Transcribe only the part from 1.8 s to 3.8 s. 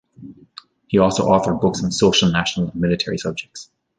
on social-national and military subjects.